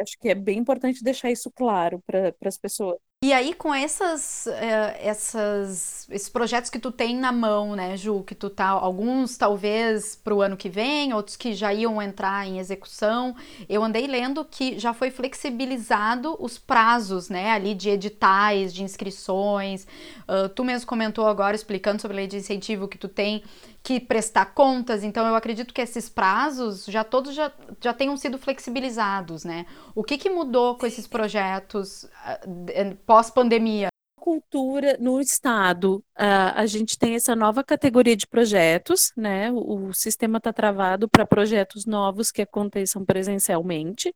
[0.00, 2.98] Acho que é bem importante deixar isso claro para as pessoas.
[3.24, 8.22] E aí, com essas, eh, essas, esses projetos que tu tem na mão, né, Ju,
[8.22, 12.46] que tu tá, alguns talvez para o ano que vem, outros que já iam entrar
[12.46, 13.34] em execução,
[13.70, 19.86] eu andei lendo que já foi flexibilizado os prazos, né, ali de editais, de inscrições.
[20.28, 23.42] Uh, tu mesmo comentou agora, explicando sobre a lei de incentivo que tu tem
[23.82, 28.36] que prestar contas, então eu acredito que esses prazos já todos já, já tenham sido
[28.36, 29.64] flexibilizados, né?
[29.94, 33.88] O que, que mudou com esses projetos uh, pós-pandemia?
[34.18, 39.52] Cultura no estado, uh, a gente tem essa nova categoria de projetos, né?
[39.52, 44.12] O, o sistema está travado para projetos novos que aconteçam presencialmente.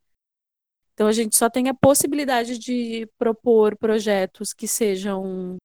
[0.95, 5.57] Então a gente só tem a possibilidade de propor projetos que sejam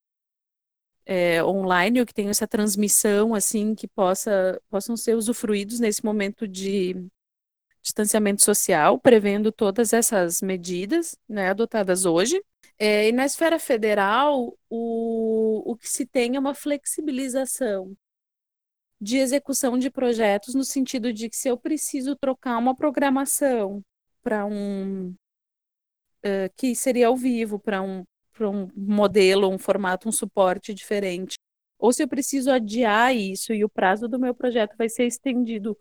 [1.04, 6.48] é, online ou que tenham essa transmissão assim que possa possam ser usufruídos nesse momento
[6.48, 7.06] de
[7.82, 12.42] distanciamento social, prevendo todas essas medidas né, adotadas hoje.
[12.78, 17.96] É, e na esfera federal, o, o que se tem é uma flexibilização
[19.00, 23.82] de execução de projetos, no sentido de que se eu preciso trocar uma programação
[24.22, 25.14] para um.
[26.24, 28.04] Uh, que seria ao vivo, para um,
[28.40, 31.36] um modelo, um formato, um suporte diferente.
[31.78, 35.78] Ou se eu preciso adiar isso e o prazo do meu projeto vai ser estendido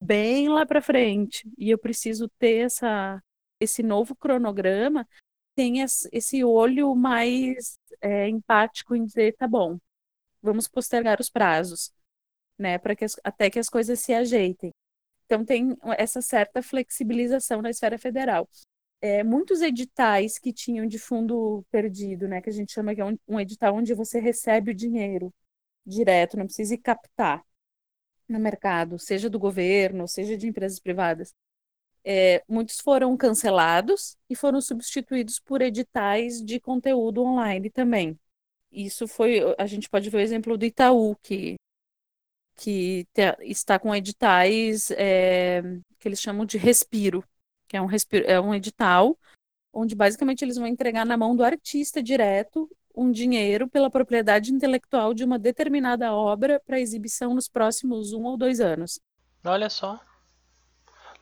[0.00, 3.20] bem lá para frente e eu preciso ter essa,
[3.60, 5.08] esse novo cronograma,
[5.58, 5.80] tem
[6.12, 9.78] esse olho mais é, empático em dizer, tá bom,
[10.42, 11.92] vamos postergar os prazos,
[12.58, 14.72] né, para que as, até que as coisas se ajeitem.
[15.26, 18.48] Então tem essa certa flexibilização na esfera federal.
[19.02, 23.04] é, muitos editais que tinham de fundo perdido, né, que a gente chama que é
[23.06, 25.32] um, um edital onde você recebe o dinheiro
[25.86, 27.44] direto, não precisa ir captar
[28.28, 31.34] no mercado, seja do governo, seja de empresas privadas.
[32.04, 38.18] É, muitos foram cancelados e foram substituídos por editais de conteúdo online também.
[38.70, 41.56] Isso foi, a gente pode ver o exemplo do Itaú, que,
[42.56, 45.62] que te, está com editais é,
[45.98, 47.24] que eles chamam de respiro,
[47.66, 49.18] que é um, respiro, é um edital
[49.72, 55.14] onde basicamente eles vão entregar na mão do artista direto um dinheiro pela propriedade intelectual
[55.14, 58.98] de uma determinada obra para exibição nos próximos um ou dois anos.
[59.44, 60.00] Olha só.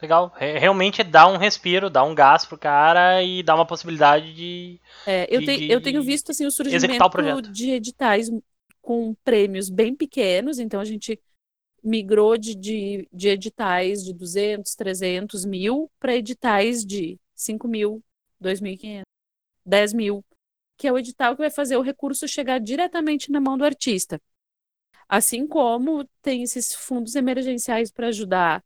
[0.00, 0.32] Legal.
[0.38, 4.80] Realmente dá um respiro, dá um gás pro cara e dá uma possibilidade de.
[5.06, 8.30] É, eu, de, te, eu tenho visto assim, o surgimento o de editais
[8.82, 11.18] com prêmios bem pequenos, então a gente
[11.82, 18.02] migrou de, de, de editais de 200, 300 mil para editais de 5 mil,
[18.42, 19.02] 2.500,
[19.64, 20.24] 10 mil
[20.76, 24.20] que é o edital que vai fazer o recurso chegar diretamente na mão do artista.
[25.08, 28.62] Assim como tem esses fundos emergenciais para ajudar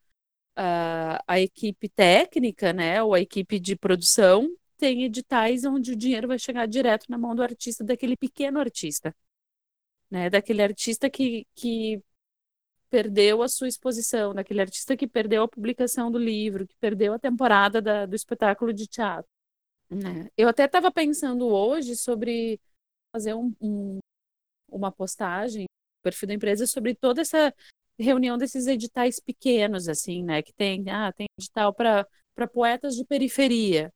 [0.59, 6.29] uh, a equipe técnica, né, ou a equipe de produção, tem editais onde o dinheiro
[6.29, 9.15] vai chegar direto na mão do artista, daquele pequeno artista,
[10.11, 12.03] né, daquele artista que, que
[12.91, 17.19] perdeu a sua exposição, daquele artista que perdeu a publicação do livro, que perdeu a
[17.19, 19.31] temporada da, do espetáculo de teatro.
[19.89, 20.29] Né?
[20.37, 22.61] Eu até estava pensando hoje sobre
[23.13, 23.99] fazer um, um,
[24.69, 27.55] uma postagem no perfil da empresa sobre toda essa
[28.01, 30.43] reunião desses editais pequenos, assim, né?
[30.43, 32.07] Que tem, ah, tem edital para
[32.53, 33.93] poetas de periferia,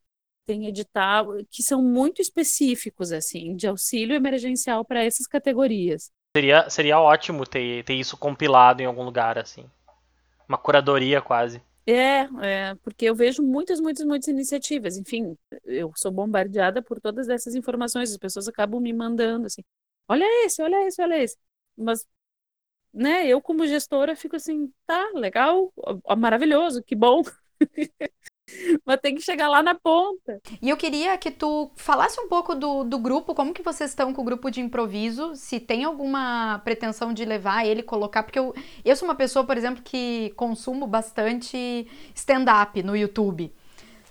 [0.47, 6.11] tem edital que são muito específicos, assim, de auxílio emergencial para essas categorias.
[6.37, 9.65] Seria, seria ótimo ter, ter isso compilado em algum lugar, assim.
[10.49, 11.63] Uma curadoria quase.
[11.87, 14.97] É, é, porque eu vejo muitas, muitas, muitas iniciativas.
[14.97, 18.11] Enfim, eu sou bombardeada por todas essas informações.
[18.11, 19.63] As pessoas acabam me mandando assim:
[20.09, 21.37] olha esse, olha esse, olha esse.
[21.77, 22.07] Mas,
[22.95, 25.73] né, eu como gestora fico assim: tá, legal,
[26.17, 27.23] maravilhoso, que bom.
[28.85, 30.39] Mas tem que chegar lá na ponta.
[30.61, 34.13] E eu queria que tu falasse um pouco do, do grupo, como que vocês estão
[34.13, 38.55] com o grupo de improviso, se tem alguma pretensão de levar ele, colocar, porque eu,
[38.85, 43.53] eu sou uma pessoa, por exemplo, que consumo bastante stand-up no YouTube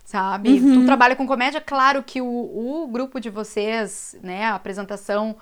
[0.05, 0.59] sabe?
[0.59, 0.81] Uhum.
[0.81, 5.35] Tu trabalha com comédia, claro que o, o grupo de vocês, né, a apresentação,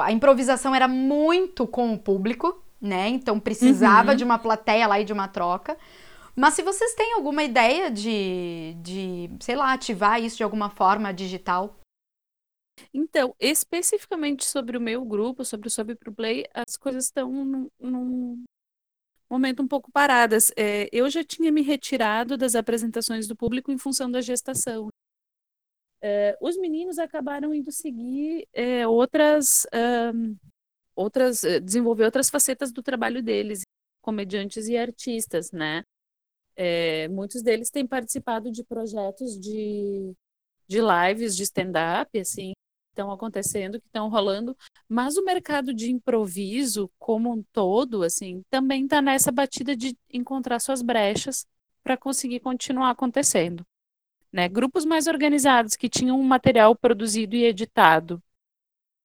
[0.00, 3.08] a improvisação era muito com o público, né?
[3.08, 4.16] Então precisava uhum.
[4.16, 5.76] de uma plateia lá e de uma troca.
[6.34, 11.12] Mas se vocês têm alguma ideia de, de, sei lá, ativar isso de alguma forma
[11.12, 11.76] digital.
[12.94, 17.68] Então, especificamente sobre o meu grupo, sobre o Sob Pro Play, as coisas estão num,
[17.80, 18.44] num
[19.28, 20.52] momento um pouco paradas.
[20.56, 24.88] É, eu já tinha me retirado das apresentações do público em função da gestação.
[26.00, 29.66] É, os meninos acabaram indo seguir é, outras,
[30.98, 33.62] outras, é, desenvolver outras facetas do trabalho deles,
[34.02, 35.84] comediantes e artistas, né?
[36.56, 40.12] É, muitos deles têm participado de projetos de,
[40.66, 42.52] de lives de stand-up, assim,
[42.90, 44.56] estão acontecendo, que estão rolando,
[44.88, 50.58] mas o mercado de improviso como um todo, assim, também está nessa batida de encontrar
[50.58, 51.46] suas brechas
[51.84, 53.64] para conseguir continuar acontecendo.
[54.32, 54.48] Né?
[54.48, 58.20] Grupos mais organizados que tinham um material produzido e editado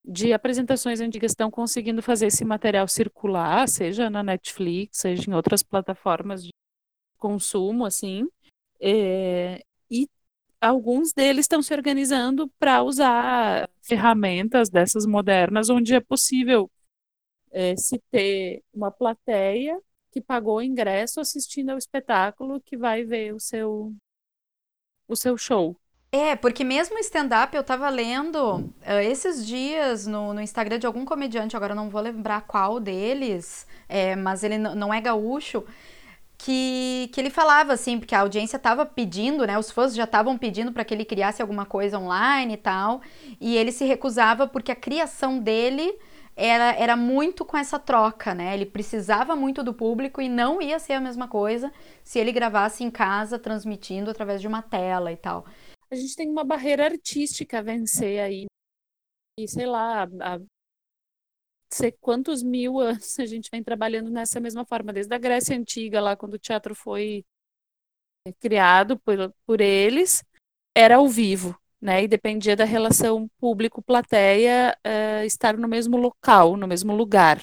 [0.04, 5.64] de apresentações antigas estão conseguindo fazer esse material circular, seja na Netflix, seja em outras
[5.64, 6.52] plataformas de
[7.18, 8.28] consumo, assim,
[8.82, 10.10] é, e
[10.60, 16.70] alguns deles estão se organizando para usar ferramentas dessas modernas, onde é possível
[17.52, 19.80] é, se ter uma plateia
[20.12, 23.94] que pagou ingresso assistindo ao espetáculo que vai ver o seu
[25.08, 25.78] o seu show.
[26.16, 31.04] É, porque mesmo stand-up eu tava lendo uh, esses dias no, no, Instagram de algum
[31.04, 35.64] comediante, agora não vou lembrar qual deles, é, mas ele não é gaúcho,
[36.38, 39.58] que, que ele falava assim, porque a audiência estava pedindo, né?
[39.58, 43.02] Os fãs já estavam pedindo para que ele criasse alguma coisa online e tal,
[43.42, 45.98] e ele se recusava porque a criação dele
[46.36, 48.54] era, era muito com essa troca, né?
[48.54, 51.74] Ele precisava muito do público e não ia ser a mesma coisa
[52.04, 55.46] se ele gravasse em casa, transmitindo através de uma tela e tal.
[55.94, 58.48] A gente tem uma barreira artística a vencer aí.
[59.40, 60.40] E sei lá, a,
[61.72, 66.02] sei quantos mil anos a gente vem trabalhando nessa mesma forma, desde a Grécia Antiga,
[66.02, 67.24] lá quando o teatro foi
[68.40, 70.24] criado por, por eles,
[70.76, 72.04] era ao vivo, né?
[72.04, 77.38] E dependia da relação público-plateia uh, estar no mesmo local, no mesmo lugar.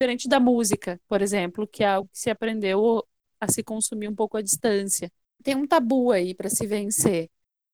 [0.00, 3.04] Diferente da música, por exemplo, que é algo que se aprendeu
[3.40, 5.10] a se consumir um pouco à distância.
[5.42, 7.28] Tem um tabu aí para se vencer.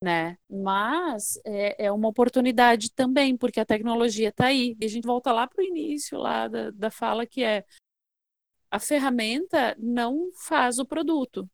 [0.05, 0.37] Né?
[0.51, 4.77] Mas é, é, uma oportunidade também, porque a tecnologia está aí.
[4.79, 7.65] E a gente volta lá para o início lá da, da fala que é
[8.71, 11.49] a ferramenta não faz o produto.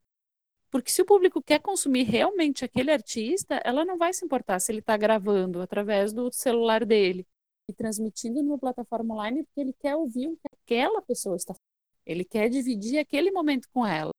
[0.70, 4.72] Porque se o público quer consumir realmente aquele artista, ela não vai se importar se
[4.72, 7.26] ele está gravando através do celular dele
[7.68, 11.61] e transmitindo numa plataforma online, porque ele quer ouvir o que aquela pessoa está falando.
[12.07, 14.11] Ele quer dividir aquele momento com ela.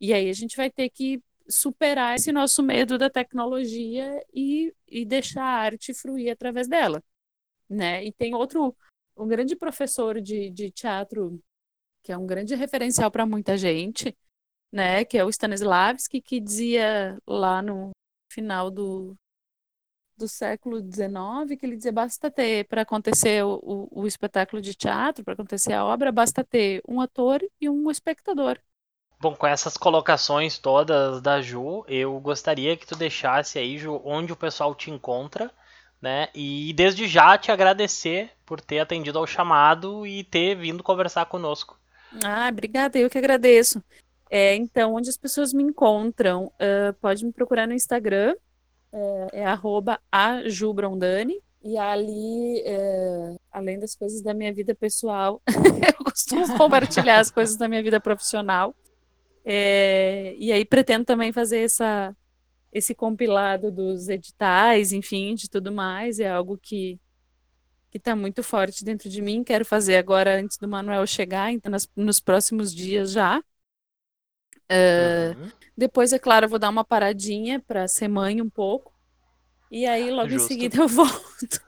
[0.00, 5.04] E aí a gente vai ter que superar esse nosso medo da tecnologia e, e
[5.04, 7.02] deixar a arte fruir através dela,
[7.68, 8.04] né?
[8.04, 8.76] E tem outro,
[9.16, 11.42] um grande professor de, de teatro
[12.02, 14.16] que é um grande referencial para muita gente,
[14.72, 15.04] né?
[15.04, 17.90] Que é o Stanislavski, que dizia lá no
[18.30, 19.16] final do,
[20.16, 24.74] do século XIX, que ele dizia basta ter para acontecer o, o, o espetáculo de
[24.74, 28.58] teatro, para acontecer a obra, basta ter um ator e um espectador.
[29.18, 34.32] Bom, com essas colocações todas da Ju, eu gostaria que tu deixasse aí, Ju, onde
[34.32, 35.50] o pessoal te encontra,
[36.00, 36.28] né?
[36.34, 41.78] E desde já te agradecer por ter atendido ao chamado e ter vindo conversar conosco.
[42.24, 43.82] Ah, obrigada, eu que agradeço.
[44.30, 48.34] É, então, onde as pessoas me encontram, uh, pode me procurar no Instagram,
[48.92, 55.42] é, é arroba ajubrondani, e ali, é, além das coisas da minha vida pessoal,
[55.98, 58.72] eu costumo compartilhar as coisas da minha vida profissional.
[59.48, 62.14] É, e aí pretendo também fazer essa,
[62.72, 66.18] esse compilado dos editais, enfim, de tudo mais.
[66.18, 66.98] É algo que
[67.96, 69.42] que está muito forte dentro de mim.
[69.42, 73.38] Quero fazer agora antes do Manuel chegar, então nas, nos próximos dias já.
[74.70, 75.50] Uh, uhum.
[75.76, 78.92] Depois, é claro, eu vou dar uma paradinha para ser mãe um pouco.
[79.70, 80.44] E aí, logo Justo.
[80.44, 81.60] em seguida, eu volto.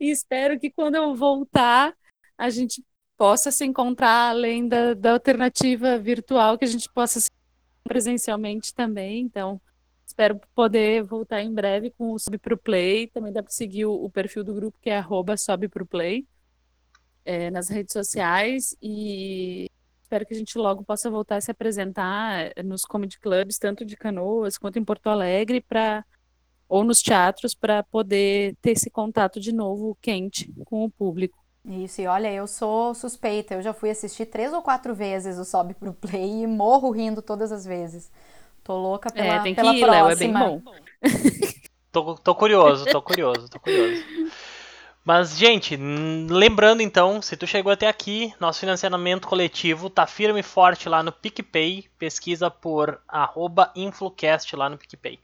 [0.00, 1.94] e espero que quando eu voltar,
[2.36, 2.84] a gente
[3.18, 7.28] possa se encontrar além da, da alternativa virtual, que a gente possa se
[7.82, 9.20] presencialmente também.
[9.22, 9.60] Então,
[10.06, 13.08] espero poder voltar em breve com o Sobe Pro Play.
[13.08, 16.24] Também dá para seguir o, o, perfil do grupo, que é arroba Sobe Pro Play,
[17.24, 18.76] é, nas redes sociais.
[18.80, 19.68] E
[20.00, 23.96] espero que a gente logo possa voltar a se apresentar nos comedy clubs, tanto de
[23.96, 26.04] Canoas quanto em Porto Alegre, para
[26.68, 31.47] ou nos teatros, para poder ter esse contato de novo quente com o público.
[31.68, 35.44] Isso, e olha, eu sou suspeita, eu já fui assistir três ou quatro vezes o
[35.44, 38.10] Sobe Pro Play e morro rindo todas as vezes.
[38.64, 40.02] Tô louca pela, é, tem pela que ir, próxima.
[40.02, 40.62] Léo, é bem bom.
[41.92, 44.02] tô, tô curioso, tô curioso, tô curioso.
[45.04, 45.76] Mas, gente,
[46.30, 51.02] lembrando então, se tu chegou até aqui, nosso financiamento coletivo tá firme e forte lá
[51.02, 51.86] no PicPay.
[51.98, 52.98] Pesquisa por
[53.76, 55.18] Influcast lá no PicPay.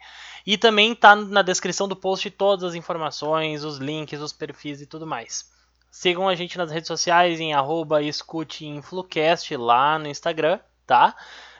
[0.46, 4.86] E também tá na descrição do post todas as informações, os links, os perfis e
[4.86, 5.53] tudo mais.
[5.94, 11.14] Sigam a gente nas redes sociais em arroba escuteinflucast lá no Instagram, tá?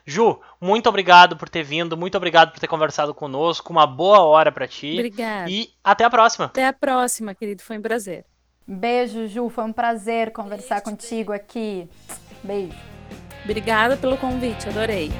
[0.05, 3.72] Ju, muito obrigado por ter vindo, muito obrigado por ter conversado conosco.
[3.72, 4.95] Uma boa hora para ti.
[4.95, 5.49] Obrigada.
[5.49, 6.47] E até a próxima.
[6.47, 7.62] Até a próxima, querido.
[7.62, 8.24] Foi um prazer.
[8.66, 9.49] Beijo, Ju.
[9.49, 10.91] Foi um prazer conversar Beijo.
[10.91, 11.89] contigo aqui.
[12.43, 12.76] Beijo.
[13.45, 15.12] Obrigada pelo convite, adorei.